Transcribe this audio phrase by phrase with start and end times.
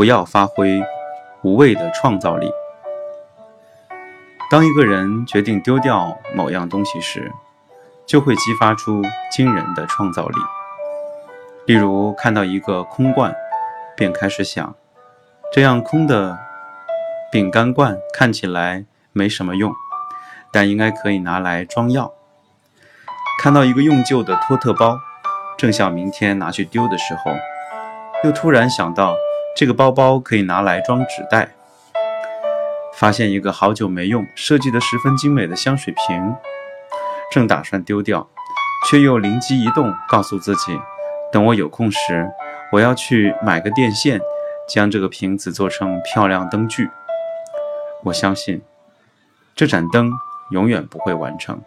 [0.00, 0.82] 不要发挥
[1.42, 2.50] 无谓的创造力。
[4.50, 7.30] 当一个人决定丢掉某样东西时，
[8.06, 10.36] 就会激发出惊人的创造力。
[11.66, 13.36] 例如，看到一个空罐，
[13.94, 14.74] 便开始想：
[15.52, 16.38] 这样空的
[17.30, 19.70] 饼干罐看起来没什么用，
[20.50, 22.10] 但应该可以拿来装药。
[23.38, 24.98] 看到一个用旧的托特包，
[25.58, 27.32] 正想明天拿去丢的时候，
[28.24, 29.14] 又突然想到
[29.56, 31.50] 这个包包可以拿来装纸袋。
[32.94, 36.34] 发现一个好久没用、设计得十分精美的香水瓶，
[37.32, 38.28] 正打算丢掉，
[38.88, 40.78] 却又灵机一动，告诉自己：
[41.32, 42.30] 等我有空时，
[42.72, 44.20] 我要去买个电线，
[44.68, 46.90] 将这个瓶子做成漂亮灯具。
[48.04, 48.60] 我相信，
[49.54, 50.10] 这盏灯
[50.50, 51.62] 永远不会完成。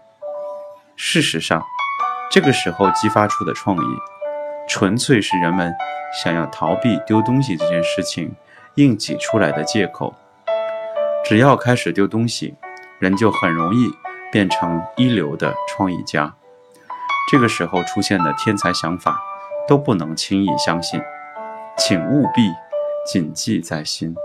[0.95, 1.63] 事实上，
[2.29, 3.97] 这个时候激发出的创意，
[4.67, 5.73] 纯粹是人们
[6.23, 8.33] 想要逃避丢东西这件事情
[8.75, 10.13] 硬挤出来的借口。
[11.25, 12.55] 只要开始丢东西，
[12.99, 13.89] 人就很容易
[14.31, 16.33] 变成一流的创意家。
[17.31, 19.17] 这个时候出现的天才想法
[19.67, 21.01] 都不能轻易相信，
[21.77, 22.49] 请务必
[23.05, 24.15] 谨记在心。